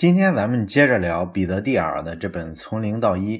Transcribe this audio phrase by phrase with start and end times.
[0.00, 3.36] 今天咱们接着聊彼得蒂尔的这本《从零到一》。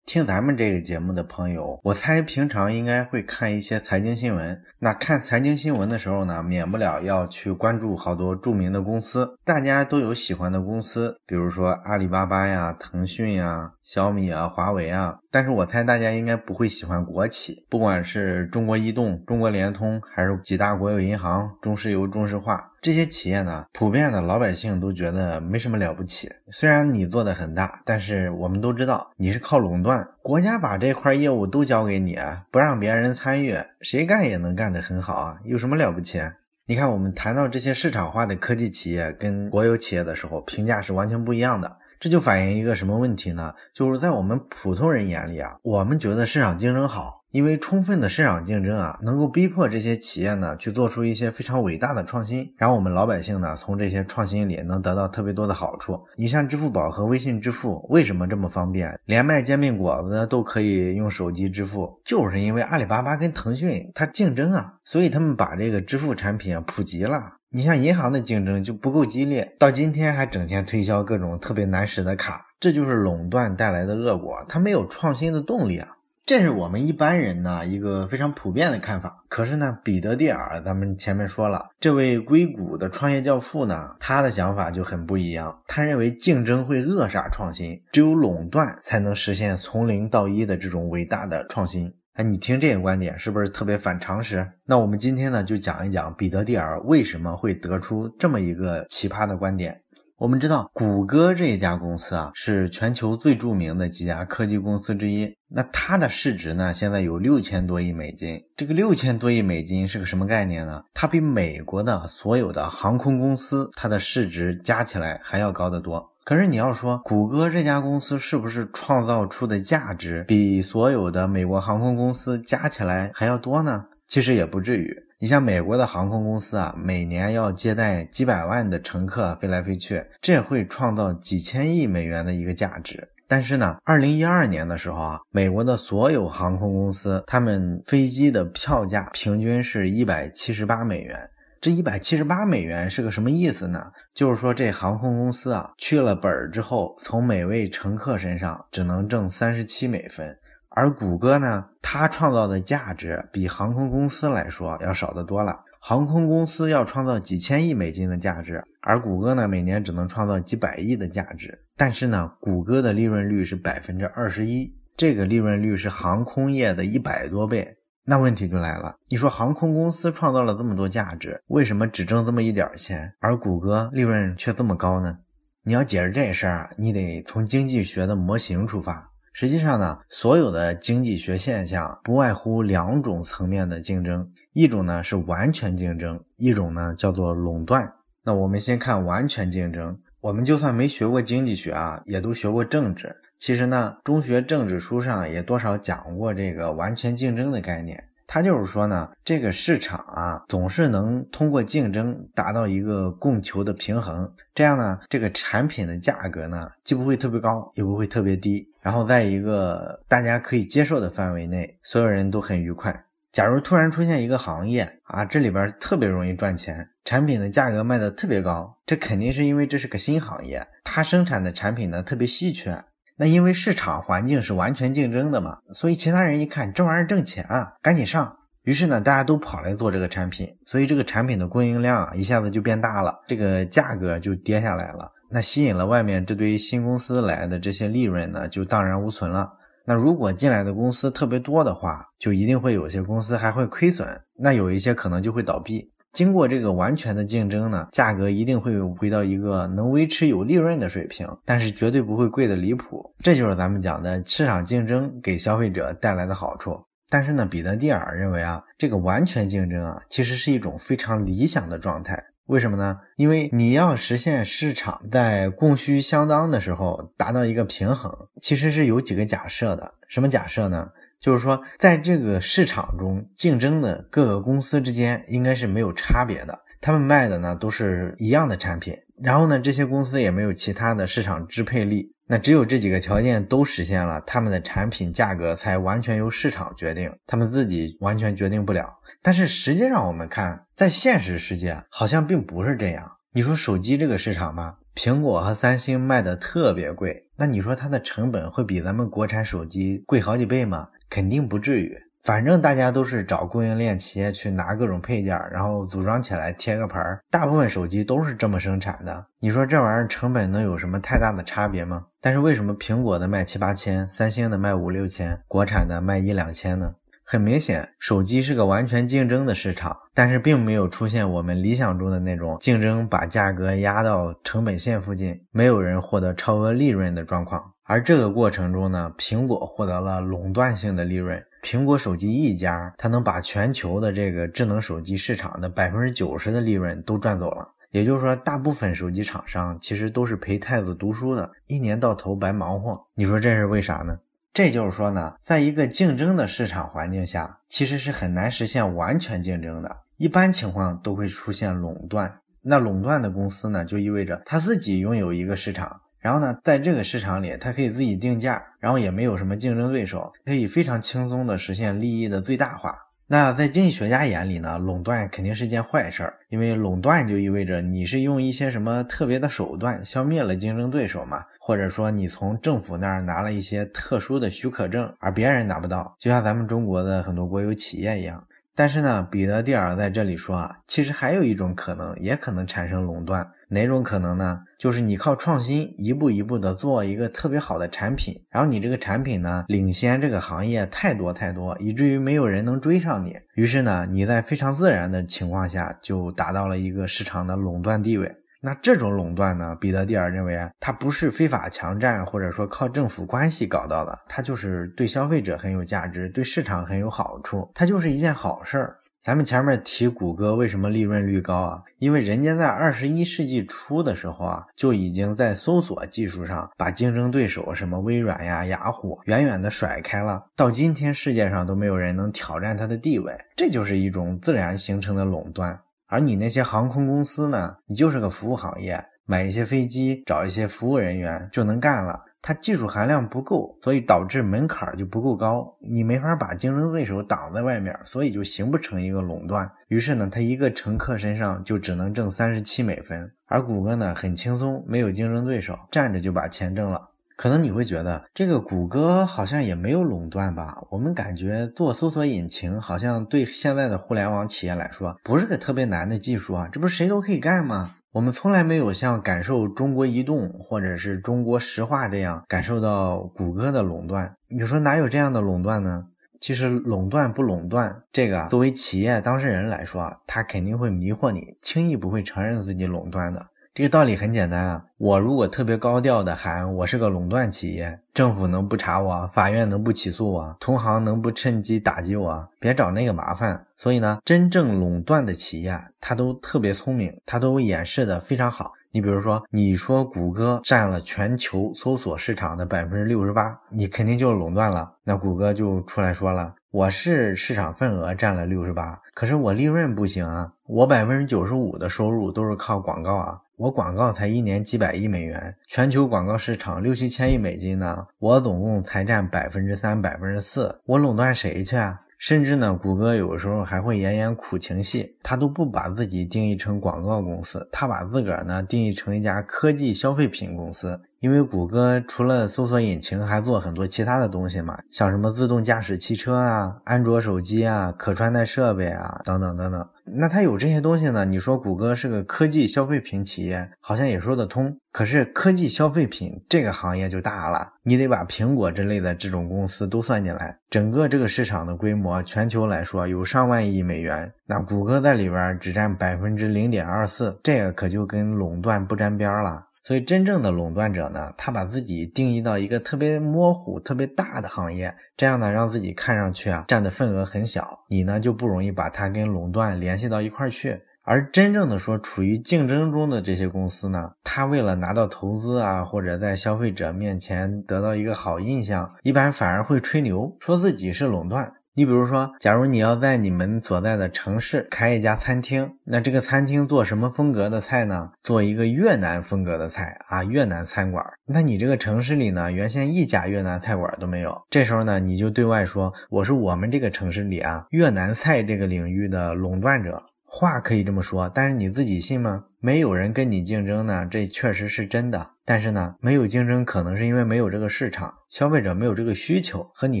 [0.06, 4.58] 听咱们这个节目的朋友，我猜平常应该会看一些财经新闻。
[4.78, 9.36] 那看财经新闻的时候呢，免不了要去关注好多著名的公司。
[9.44, 15.18] 大家都有喜欢的公司，比如说阿里巴巴呀、腾讯呀、小米啊、华为啊。
[15.30, 22.72] 但是我猜大家应该不会喜欢国企，不管是中国移动、中国联通，还是几大国有银行、中石油、中石化。
[22.80, 26.30] 这些企业呢，普遍的老百姓都觉得没什么了不起。
[26.50, 32.16] 虽然你做的很大，但是我们都知道你是靠垄断，国家把这块业务都交给你，
[32.50, 36.20] 不让别人参与，谁干也能干得很好啊，有什么了不起？
[36.66, 41.76] 你看，我们谈到这些市场化的科技企业跟国有企业的时候，评价是完全不一样的。
[41.98, 43.52] 这就反映一个什么问题呢？
[43.74, 47.16] 就是在我们普通人眼里啊，我们觉得市场竞争好。
[47.30, 56.00] 因为充分的市场竞争啊，能够逼迫这些企业呢去做出一些非常伟大的创新，然后我们老百姓呢从这些创新里能得到特别多的好处。
[56.16, 58.98] 你像支付宝和微信支付为什么这么方便？
[59.04, 67.34] 连卖煎饼果子都可以用手机支付，就是因为阿里巴巴跟腾讯它竞争啊，所以他们把这个支付产品啊普及了。
[67.50, 75.88] 你像银行的竞争就不够激烈，到今天还整天推销各种特别难使的卡，这就是垄断带来的恶果，它没有创新的动力啊。
[76.26, 79.24] 这是我们一般人呢一个非常普遍的看法。
[79.30, 85.62] 可是呢，彼得蒂尔，咱们前面说了，这位硅谷的创业教父呢，他的想法就很不一样。
[85.66, 91.94] 他认为竞争会扼杀创新，只有垄断才能实现从零到一的这种伟大的创新。
[92.18, 94.44] 哎，你听这个观点是不是特别反常识？
[94.64, 99.80] 那我们今天呢就讲一讲彼得蒂尔为什么会得出这么一个奇葩的观点。
[100.16, 105.32] 我们知道，谷歌这一家公司啊，是全球最著名的几家科技公司之一。
[105.48, 108.42] 那它的市值呢，现在有六千多亿美金。
[108.56, 110.82] 这个六千多亿美金是个什么概念呢？
[110.92, 116.04] 它比美国的所有的航空公司它的市值加起来还要高得多。
[116.28, 123.86] 可是你要说，谷歌这家公司是不是创造出的价值比所有的美国航空公司加起来还要多呢？
[124.06, 124.94] 其实也不至于。
[125.18, 133.08] 你像美国的航空公司啊，每年要接待几百万的乘客飞来飞去，这会创造几千亿美元的一个价值。
[133.26, 141.30] 但是呢，二零一二年的时候啊，美国的所有航空公司，他们飞机的票价平均是一百七十八美元。
[141.60, 143.90] 这一百七十八美元是个什么意思呢？
[144.14, 150.38] 就是说这航空公司啊，去了本儿之后，从每位乘客身上只能挣三十七美分。
[150.68, 155.64] 而谷歌呢，它创造的价值比航空公司来说要少得多了。
[155.80, 161.58] 航空公司要创造几千亿美金的价值，而谷歌呢，每年只能创造几百亿的价值。
[161.76, 167.77] 但是呢，谷歌的利润率是百分之二十一，这个利润率是航空业的一百多倍。
[168.04, 175.18] 那问题就来了，你说航空公司创造了这么多价值，为什么只挣这么一点钱，而谷歌利润却这么高呢？
[175.62, 179.10] 你要解释这事儿，你得从经济学的模型出发。
[179.34, 187.92] 实际上呢，所有的经济学现象不外乎两种层面的竞争，一种呢是完全竞争，一种呢叫做垄断。
[188.24, 189.98] 那我们先看完全竞争。
[190.20, 193.14] 我们就算没学过经济学啊，也都学过政治。
[193.38, 198.04] 其实呢，中学政治书上也多少讲过这个完全竞争的概念。
[198.26, 213.02] 它就是说呢，这个市场啊，总是能通过竞争达到一个供求的平衡，这样呢，这个产品的价格呢，既不会特别高，也不会特别低，然后在一个大家可以接受的范围内，所有人都很愉快。
[213.32, 222.84] 假如突然出现一个行业啊，这里边特别容易赚钱，产品的价格卖的特别高，这肯定是因为这是个新行业，它生产的产品呢特别稀缺。
[223.18, 228.36] 那因为市场环境是完全竞争的嘛，所以其他人一看这玩意儿挣钱啊，赶紧上。
[228.62, 235.10] 于是呢，大家都跑来做这个产品，所以这个产品的供应量啊一下子就变大了，这个价格就跌下来了。
[235.30, 239.52] 那吸引了外面这堆新公司来的这些利润呢，就荡然无存了。
[239.84, 244.06] 那如果进来的公司特别多的话，就一定会有些公司还会亏损，
[244.38, 245.90] 那有一些可能就会倒闭。
[246.18, 253.14] 经过这个完全的竞争呢，价格一定会回到一个能维持有利润的水平，但是绝对不会贵的离谱。
[253.20, 256.76] 这就是咱们讲的市场竞争给消费者带来的好处。
[257.08, 262.20] 但是呢，彼得蒂尔认为啊，这个完全竞争啊，其实是一种非常理想的状态。
[262.46, 262.98] 为什么呢？
[263.16, 268.12] 因为你要实现市场在供需相当的时候达到一个平衡，
[268.42, 269.92] 其实是有几个假设的。
[270.08, 270.88] 什么假设呢？
[271.20, 278.94] 就是说，在这个市场中竞争的各个公司之间应该是没有差别的，他们卖的呢都是一样的产品。
[279.20, 282.12] 然后呢，这些公司也没有其他的市场支配力。
[282.30, 288.86] 那只有这几个条件都实现了，他们的产品价格才完全由市场决定，他们自己完全决定不了。
[289.22, 293.10] 但是实际上，我们看在现实世界好像并不是这样。
[293.32, 294.74] 你说手机这个市场吗？
[294.94, 300.88] 苹果和三星卖的特别贵，那你说它的成本会比咱们国产手机贵好几倍吗？
[301.08, 301.96] 肯定不至于。
[302.24, 307.20] 反正大家都是找供应链企业去拿各种配件，然后组装起来贴个牌儿。
[307.30, 309.24] 大部分手机都是这么生产的。
[309.38, 312.04] 你说这玩意儿成本能有什么太大的差别吗？
[312.20, 316.92] 但是为什么苹果的卖七八千，三星的卖五六千，国产的卖一两千呢？
[317.24, 327.72] 很明显，手机是个完全竞争的市场，但是并没有出现我们理想中的那种竞争把价格压到成本线附近，没有人获得超额利润的状况。
[327.88, 331.42] 而这个过程中呢，苹果获得了垄断性的利润。
[331.62, 337.66] 苹果手机一家，它能把全球的这个智能手机市场的百分之九十的利润都赚走了。
[337.90, 343.06] 也就是说，大部分手机厂商其实都是陪太子读书的，一年到头白忙活。
[343.14, 344.18] 你说这是为啥呢？
[344.52, 349.96] 这就是说呢，在一个竞争的市场环境下，其实是很难实现完全竞争的。
[350.18, 352.40] 一般情况都会出现垄断。
[352.60, 356.02] 那垄断的公司呢，就意味着他自己拥有一个市场。
[356.20, 362.96] 然后呢，在这个市场里，它可以自己定价，然后也没有什么竞争对手，可以非常轻松的实现利益的最大化。
[363.30, 378.42] 那在经济学家眼里呢，垄断肯定是件坏事儿，因为垄断就意味着你是用一些什么特别的手段消灭了竞争对手嘛，或者说你从政府那儿拿了一些特殊的许可证，而别人拿不到，就像咱们中国的很多国有企业一样。
[378.78, 383.44] 但是呢，彼得蒂尔在这里说啊，其实还有一种可能，也可能产生垄断。
[383.68, 384.60] 哪种可能呢？
[384.78, 393.36] 就是你靠创新，一步一步的做一个特别好的产品，然后你这个产品呢，领先这个行业太多太多，以至于没有人能追上你。
[393.56, 398.32] 于是呢，你在非常自然的情况下，就达到了一个市场的垄断地位。
[398.60, 408.96] 那这种垄断呢，彼得蒂尔认为，它不是非法强占，或者说靠政府关系搞到的，它就是对消费者很有价值，对市场很有好处，它就是一件好事儿。
[409.20, 411.82] 咱们前面提谷歌为什么利润率高啊？
[411.98, 425.78] 因为人家在二十一世纪初的时候啊，就已经在搜索技术上把竞争对手什么微软呀、雅虎远远的甩开了，到今天世界上都没有人能挑战它的地位，这就是一种自然形成的垄断。
[426.08, 427.76] 而你那些航空公司呢？
[427.86, 432.24] 你就是个服务行业，买一些飞机，找一些服务人员就能干了。
[432.40, 439.70] 它技术含量不够，所以导致门槛就不够高，你没法把竞争对手挡在外面，所以就形不成一个垄断。
[439.88, 447.10] 于是呢，他一个乘客身上就只能挣三十七美分，而谷歌呢很轻松，没有竞争对手，站着就把钱挣了。
[447.38, 450.76] 可能你会觉得这个谷歌好像也没有垄断吧？
[450.90, 457.94] 我们感觉做搜索引擎好像对现在的互联网企业来说不是个特别难的技术啊，这不是谁都可以干吗？
[458.10, 464.34] 我们从来没有像感受中国移动或者是中国石化这样感受到谷歌的垄断。
[464.48, 466.06] 你说哪有这样的垄断呢？
[466.40, 473.46] 其实垄断不垄断，这个作为企业当事人来说啊，他肯定会迷惑你，轻易不会承认自己垄断的。
[473.78, 479.24] 这个道理很简单啊，我如果特别高调的喊我是个垄断企业，政府能不查我？
[479.28, 480.56] 法院能不起诉我？
[480.58, 482.48] 同行能不趁机打击我？
[482.58, 483.64] 别找那个麻烦。
[483.76, 488.72] 所以呢，真正垄断的企业，它都特别聪明，它都演示的非常好。
[488.90, 494.92] 你比如说，你说谷歌占了全球搜索市场的百分之六十八，你肯定就垄断了。
[495.04, 503.38] 那谷歌就出来说了，我是市场份额占了六十八，可是我利润不行啊，我百分之九十五的收入都是靠广告啊。
[503.58, 511.98] 我广告才一年几百亿美元，全球广告市场六七千亿美金呢，我总共才占百分之三、百分之四，我垄断谁去啊？
[512.18, 521.00] 甚至呢，谷歌有时候还会演演苦情戏，他都不把自己定义成广告公司，他把自个儿呢定义成一家科技消费品公司。
[521.20, 529.88] 因为谷歌除了搜索引擎，还做很多其他的东西嘛，像什么自动驾驶汽车啊、安卓手机啊、可穿戴设备啊等等等等。
[530.04, 531.24] 那它有这些东西呢？
[531.24, 534.74] 你说谷歌是个科技消费品企业，好像也说得通。
[534.90, 544.32] 可是科技消费品这个行业就大了，你得把苹果之类的这种公司都算进来，整个这个市场的规模，全球来说有上万亿美元。
[544.46, 549.66] 那谷歌在里边只占百分之零点二四，这个可就跟垄断不沾边了。
[549.88, 560.78] 所以，真正的垄断者呢，他把自己定义到一个特别模糊、特别大的行业，这样呢，让自己看上去啊占的份额很小，你呢就不容易把它跟垄断联系到一块儿去。
[561.04, 571.50] 而真正的说处于竞争中的这些公司呢，他为了拿到投资啊，或者在消费者面前得到一个好印象，一般反而会吹牛，说自己是垄断。
[571.78, 578.10] 你比如说，假如你要在你们所在的城市开一家餐厅，那这个餐厅做什么风格的菜呢？
[578.20, 581.04] 做一个越南风格的菜啊，越南餐馆。
[581.24, 584.36] 那你这个城市里呢，原先一家越南菜馆都没有。
[584.50, 590.02] 这时候呢，你就对外说我是我们这个城市里啊越南菜这个领域的垄断者。
[590.40, 592.44] 话可以这么说，但是你自己信吗？
[592.60, 595.30] 没有人跟你竞争呢，这确实是真的。
[595.44, 600.00] 但是呢，没有竞争可能是因为没有这个市场，消费者没有这个需求，和你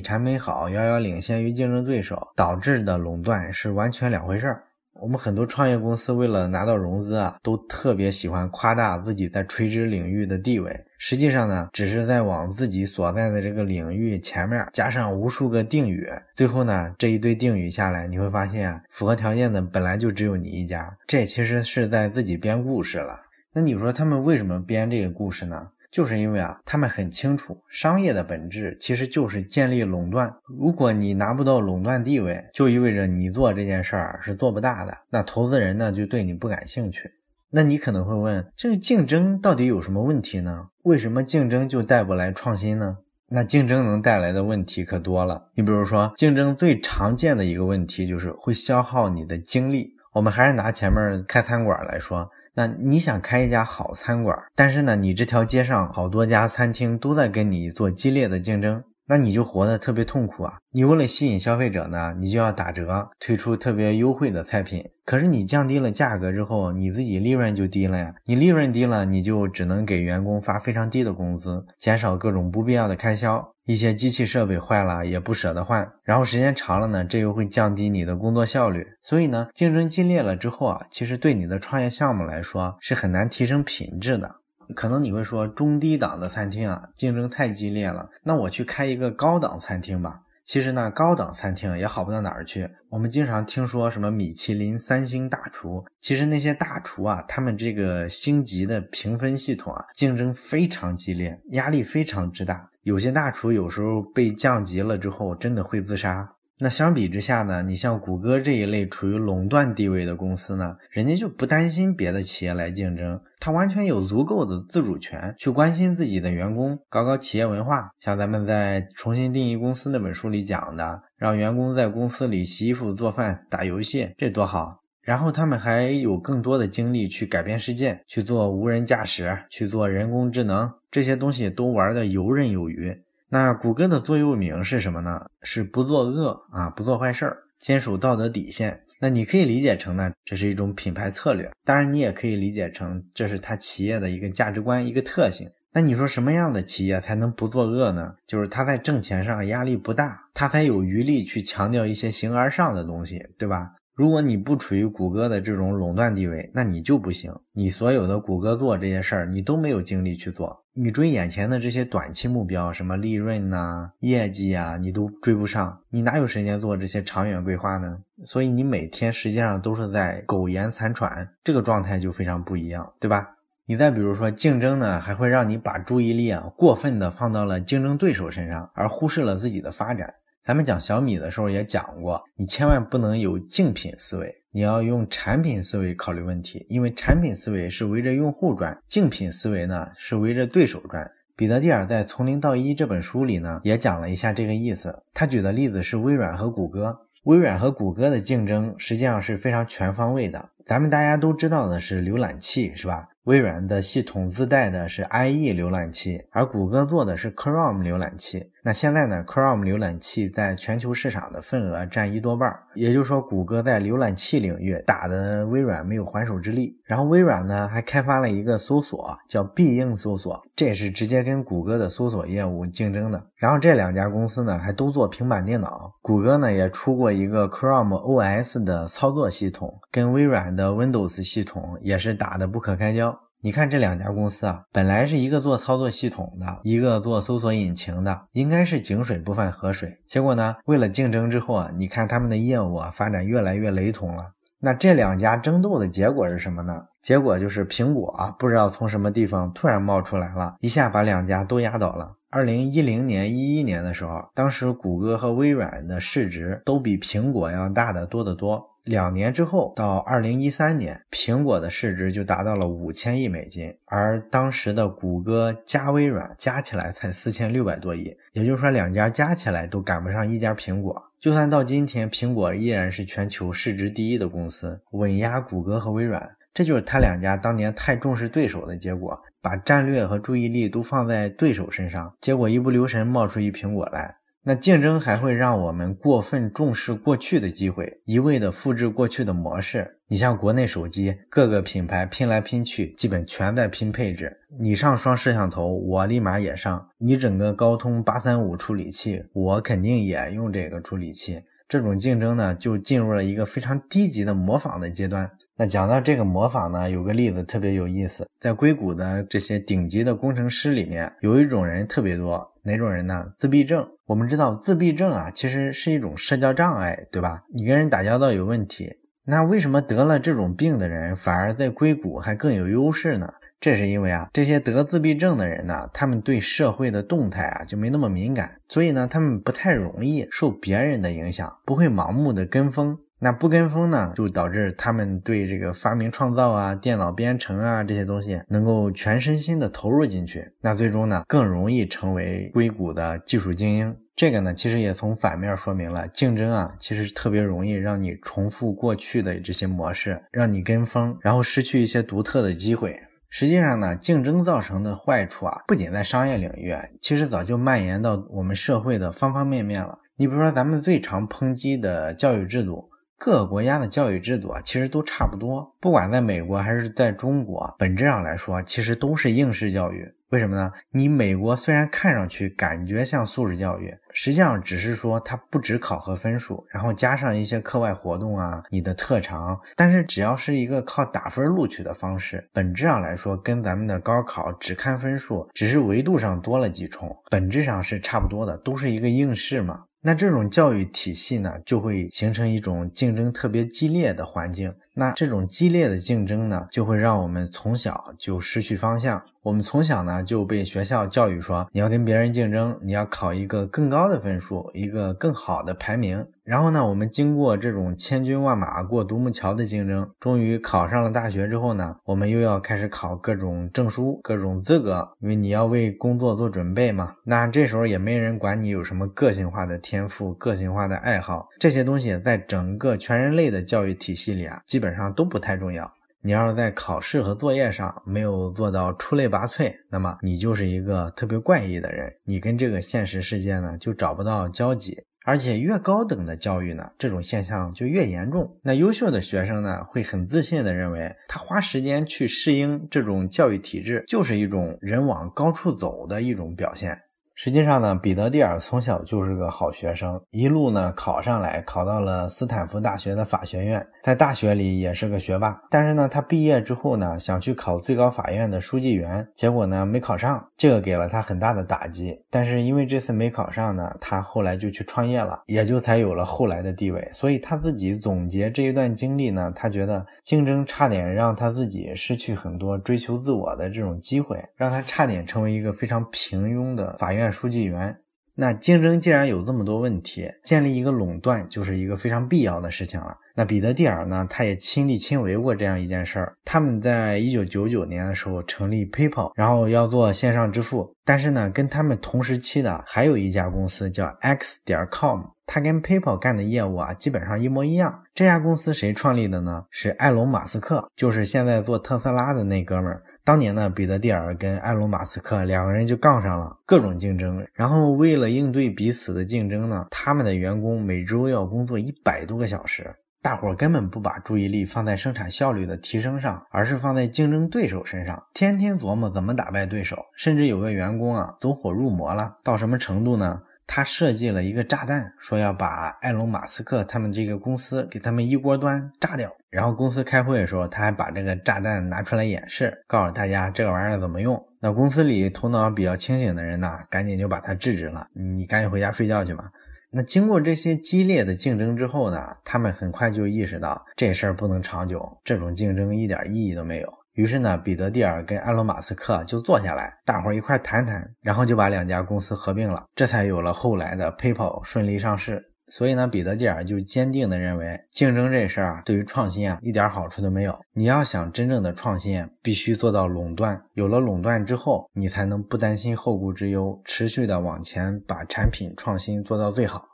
[0.00, 4.62] 产品好，遥遥领先于竞争对手导致的垄断是完全两回事儿。
[4.92, 10.84] 我们很多创业公司为了拿到融资啊，都特别喜欢夸大自己在垂直领域的地位。
[10.98, 16.10] 实际上呢，只是在往自己所在的这个领域前面加上无数个定语。
[16.34, 20.98] 最后呢，这一堆定语下来，你会发现，符合条件的本来就只有你一家。
[21.06, 23.20] 这其实是在自己编故事了。
[23.54, 25.68] 那你说他们为什么编这个故事呢？
[25.90, 30.30] 就是因为啊，他们很清楚，商业的本质其实就是建立垄断。
[30.44, 34.98] 如果你拿不到垄断地位，就意味着你做这件事儿是做不大的。
[35.08, 37.10] 那投资人呢，就对你不感兴趣。
[37.50, 40.66] 那你可能会问，这个竞争到底有什么问题呢？
[40.82, 42.98] 为什么竞争就带不来创新呢？
[43.30, 45.50] 那竞争能带来的问题可多了。
[45.54, 49.94] 你比如说，竞争最常见的一个问题就是会消耗你的精力。
[50.12, 52.30] 我们还是拿前面开餐馆来说。
[52.54, 60.58] 那你想开一家好餐馆，但是呢，你这条街上好多家餐厅都在跟你做激烈的竞争，那你就活得特别痛苦啊！
[60.70, 64.84] 你为了吸引消费者呢，你就要打折，推出特别优惠的菜品。
[65.06, 68.14] 可是你降低了价格之后，你自己利润就低了呀。
[68.26, 73.54] 你利润低了，你就只能给员工发非常低的工资，减少各种不必要的开销。
[73.64, 78.86] 一些机器设备坏了也不舍得换，然后时间长了呢，这又会降低你的工作效率。
[79.02, 84.36] 所以呢，竞争激烈了之后啊，其实对你的创业项目来说是很难提升品质的。
[84.74, 90.20] 可能你会说，中低档的餐厅啊，竞争太激烈了，那我去开一个高档餐厅吧。
[90.44, 92.66] 其实呢，高档餐厅也好不到哪儿去。
[92.88, 102.70] 我们经常听说什么米其林三星大厨，其实那些大厨啊，他们这个星级的评分系统啊，竞争非常激烈，压力非常之大。
[102.82, 106.36] 有些大厨有时候被降级了之后，真的会自杀。
[106.60, 117.90] 那相比之下呢，你像谷歌这一类处于垄断地位的公司呢，人家就不担心别的企业来竞争，他完全有足够的自主权去关心自己的员工，搞搞企业文化。
[118.00, 124.82] 像咱们在《重新定义公司》那本书里讲的，让员工在公司里洗衣服、做饭、打游戏，这多好。
[125.00, 133.04] 然后他们还有更多的精力去改变世界，去做无人驾驶，去做人工智能，这些东西都玩的游刃有余。
[133.30, 135.26] 那谷歌的座右铭是什么呢？
[135.42, 138.80] 是不作恶啊，不做坏事儿，坚守道德底线。
[139.00, 141.50] 那你可以理解成呢，这是一种品牌策略。
[141.64, 145.48] 当然，你也可以理解成这是他企业的一个价值观、一个特性。
[145.74, 148.14] 那你说什么样的企业才能不作恶呢？
[148.26, 153.72] 就是他在挣钱上压力不大，他才有余力去强调一些形而上的东西，对吧？
[153.98, 157.34] 如果你不处于谷歌的这种垄断地位，那你就不行。
[157.52, 160.64] 你所有的谷歌做这些事儿，你都没有精力去做。
[160.72, 165.80] 你追眼前的这些短期目标，什么利润呐、业绩啊，你都追不上。
[165.90, 167.98] 你哪有时间做这些长远规划呢？
[168.24, 173.30] 所以你每天实际上都是在苟延残喘，这个状态就非常不一样，对吧？
[173.66, 180.14] 你再比如说竞争呢，还会让你把注意力啊过分的放到了竞争对手身上，而忽视了自己的发展。
[180.42, 191.10] 咱们讲小米的时候也讲过，你千万不能有竞品思维，你要用产品思维考虑问题，因为产品思维是围着用户转，竞品思维呢是围着对手转。
[191.36, 195.02] 彼得蒂尔在《从零到一》这本书里呢，也讲了一下这个意思。
[195.14, 200.48] 他举的例子是微软和谷歌，微软和谷歌的竞争实际上是非常全方位的。
[200.68, 203.08] 咱们大家都知道的是浏览器，是吧？
[203.24, 208.50] 微软的系统自带的是 IE 浏览器，而谷歌做的是 Chrome 浏览器。
[208.62, 216.74] 那现在呢，Chrome 浏览器在全球市场的份额占一多半，也就是说，谷歌在浏览器领域打的微软没有还手之力。
[216.84, 223.22] 然后微软呢还开发了一个搜索叫必应搜索，这也是直接跟谷歌的搜索业务竞争的。
[223.36, 233.18] 然后这两家公司呢还都做平板电脑，谷歌呢也出过一个 Chrome OS 的操作系统，跟微软的 Windows 系统也是打得不可开交。
[233.40, 240.00] 你看这两家公司啊，本来是一个做操作系统的，一个做搜索引擎的，应该是井水不犯河水。
[240.08, 244.26] 结果呢，为了竞争之后啊，你看他们的业务啊发展越来越雷同了。
[244.60, 246.74] 那这两家争斗的结果是什么呢？
[247.00, 252.16] 结果就是苹果啊，不知道从什么地方突然冒出来了，一下把两家都压倒了。
[252.30, 258.60] 二零一零年、一一年的时候，当时谷歌和微软的市值都比苹果要大得多得多。
[258.88, 271.02] 两年之后，到二零一三年，苹果的市值就达到了五千亿美金，而当时的谷歌加微软加起来才四千六百多亿，也就是说，两家加起来都赶不上一家苹果。
[271.20, 276.26] 就算到今天，苹果依然是全球市值第一的公司，稳压谷歌和微软。
[276.54, 284.16] 这就是他两家当年太重视对手的结果，把战略和注意力都放在对手身上，结果一不留神冒出一苹果来。
[284.48, 289.98] 那竞争还会让我们过分重视过去的机会，一味的复制过去的模式。
[290.06, 294.34] 你像国内手机，各个品牌拼来拼去，基本全在拼配置。
[294.58, 301.42] 你上双摄像头，我立马也上；你整个高通八三五处理器，我肯定也用这个处理器。
[301.68, 305.30] 这种竞争呢，就进入了一个非常低级的模仿的阶段。
[305.58, 313.32] 那讲到这个模仿呢，有个例子特别有意思，在硅谷的这些顶级的工程师里面，有一种人特别多，哪种人呢？
[313.36, 313.88] 自闭症。
[314.06, 317.42] 我们知道自闭症啊，其实是一种社交障碍，对吧？
[317.52, 318.98] 你跟人打交道有问题。
[319.24, 323.34] 那为什么得了这种病的人反而在硅谷还更有优势呢？
[323.60, 332.98] 这是因为啊，这些得自闭症的人呢，他们对社会的动态啊就没那么敏感，所以呢，他们不太容易受别人的影响，不会盲目的跟风。
[333.20, 340.52] 那不跟风呢，就导致他们对这个发明创造啊、电脑编程啊这些东西能够全身心的投入进去。
[340.60, 343.96] 那最终呢，更容易成为硅谷的技术精英。
[344.14, 353.00] 这个呢，其实也从反面说明了竞争啊，其实特别容易让你重复过去的这些模式，让你跟风，然后失去一些独特的机会。
[353.30, 359.98] 实际上呢，竞争造成的坏处啊，不仅在商业领域，其实早就蔓延到我们社会的方方面面了。
[360.16, 362.88] 你比如说，咱们最常抨击的教育制度。
[363.18, 365.74] 各个国家的教育制度啊，其实都差不多。
[365.80, 370.08] 不管在美国还是在中国，本质上来说，其实都是应试教育。
[370.30, 370.70] 为什么呢？
[370.90, 379.58] 你美国虽然看上去感觉像素质教育，实际上只是说它不只考核分数，然后加上一些课外活动啊，你的特长。
[379.74, 389.84] 但是只要是一个靠打分录取的方式，本质上来说，跟咱们的高考只看分数，只是维度上多了几重，本质上是差不多的，都是一个应试嘛。
[390.00, 394.72] 那这种教育体系呢，就会形成一种竞争特别激烈的环境。
[394.98, 399.22] 那这种激烈的竞争呢，就会让我们从小就失去方向。
[399.44, 406.26] 我们从小呢就被学校教育说，你要跟别人竞争，你要考一个更高的分数，一个更好的排名。
[406.42, 417.14] 然后呢，我们经过这种千军万马过独木桥的竞争，终于考上了大学之后呢，我们又要开始考各种证书、各种资格，因为你要为工作做准备嘛。
[417.24, 425.92] 那这时候也没人管你有什么个性化的天赋、个性化的爱好，这些东西在整个全人类的教育体系里啊，基本本上都不太重要。
[426.22, 434.96] 你要是在考试和作业上没有做到出类拔萃，那么你就是一个特别怪异的人，你跟这个现实世界呢就找不到交集。
[435.24, 438.58] 而且越高等的教育呢，这种现象就越严重。
[438.62, 446.98] 那优秀的学生呢，会很自信的认为，他花时间去适应这种教育体制，就是一种人往高处走的一种表现。
[447.40, 455.56] 实际上呢，彼得蒂尔从小就是个好学生，一路呢考上来，考到了斯坦福大学的法学院，在大学里也是个学霸。
[455.70, 462.20] 但是呢，他毕业之后呢，想去考最高法院的书记员，结果呢没考上，这个给了他很大的打击。
[462.28, 467.08] 但是因为这次没考上呢，他后来就去创业了，也就才有了后来的地位。
[467.12, 477.27] 所以他自己总结这一段经历呢，他觉得竞争差点让他自己失去很多追求自我的这种机会，让他差点成为一个非常平庸的法院。
[477.30, 477.96] 书记员，
[478.34, 483.16] 那竞争既然有这么多问题，建立一个垄断就是一个非常必要的事情了。
[483.34, 486.34] 那彼得蒂尔呢，他也亲力亲为过这样一件事儿。
[486.44, 490.92] 他们在一九九九年的时候成立 PayPal，然后要做线上支付。
[491.04, 498.02] 但是呢，跟他们同时期的还有一家公司叫 X 点 com，它跟 PayPal 干的业务啊基本上一模一样。
[498.12, 499.64] 这家公司谁创立的呢？
[499.70, 503.02] 是埃隆·马斯克，就是现在做特斯拉的那哥们儿。
[503.28, 507.46] 当年呢，彼得蒂尔跟埃隆·马斯克两个人就杠上了，各种竞争。
[507.52, 519.98] 然后为了应对彼此的竞争呢，他们的员工每周要工作一百多个小时，大伙根本不把注意力放在生产效率的提升上，而是放在竞争对手身上，天天琢磨怎么打败对手。
[520.16, 523.42] 甚至有个员工啊，走火入魔了，到什么程度呢？
[523.68, 529.30] 他设计了一个炸弹，说要把埃隆·马斯克他们这个公司给他们一锅端炸掉。
[529.50, 534.42] 然后公司开会的时候，他还把这个炸弹拿出来演示，告诉大家这个玩意儿怎么用。
[534.60, 538.06] 那公司里头脑比较清醒的人呢，赶紧就把他制止了。
[538.14, 539.44] 你赶紧回家睡觉去吧。
[539.90, 546.88] 那经过这些激烈的竞争之后呢，他们很快就意识到这事儿不能长久，这种竞争一点意义都没有。
[547.18, 555.50] 于是呢，彼得蒂尔跟埃隆·马斯克就坐下来，大伙儿一块谈谈，然后就把两家公司合并了，这才有了后来的 PayPal 顺利上市。
[555.66, 560.56] 所以呢，彼得蒂尔就坚定地认为，竞争这事儿啊，对于创新啊，一点好处都没有。
[560.72, 563.60] 你要想真正的创新，必须做到垄断。
[563.72, 569.84] 有了垄断之后，你才能不担心后顾之忧，持续的往前把产品创新做到最好。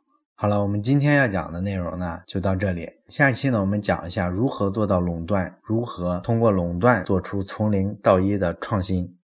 [0.44, 2.86] 好了，我们今天要讲的内容呢，就到这里。
[3.08, 9.16] 下期呢，我们讲一下如何做到垄断，如何通过垄断做出从零到一的创新。